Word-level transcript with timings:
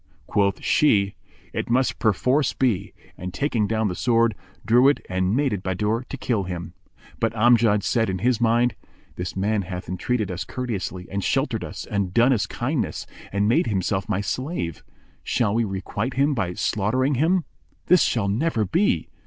Quoth 0.25 0.63
she, 0.63 1.13
"It 1.53 1.69
must 1.69 1.99
perforce 1.99 2.53
be;" 2.53 2.91
and, 3.19 3.31
taking 3.35 3.67
down 3.67 3.87
the 3.87 3.93
sword, 3.93 4.33
drew 4.65 4.87
it 4.87 4.99
and 5.07 5.35
made 5.35 5.53
at 5.53 5.61
Bahadur 5.61 6.05
to 6.09 6.17
kill 6.17 6.45
him; 6.45 6.73
but 7.19 7.35
Amjad 7.35 7.83
said 7.83 8.09
in 8.09 8.17
his 8.17 8.41
mind, 8.41 8.73
"This 9.15 9.35
man 9.35 9.61
hath 9.61 9.87
entreated 9.87 10.31
us 10.31 10.43
courteously 10.43 11.07
and 11.11 11.23
sheltered 11.23 11.63
us 11.63 11.85
and 11.85 12.15
done 12.15 12.33
us 12.33 12.47
kindness 12.47 13.05
and 13.31 13.47
made 13.47 13.67
himself 13.67 14.09
my 14.09 14.21
slave: 14.21 14.83
shall 15.23 15.53
we 15.53 15.63
requite 15.65 16.15
him 16.15 16.33
by 16.33 16.55
slaughtering 16.55 17.13
him? 17.21 17.43
This 17.85 18.01
shall 18.01 18.27
never 18.27 18.65
be!" 18.65 19.07